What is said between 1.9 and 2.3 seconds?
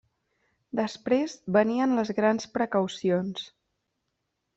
les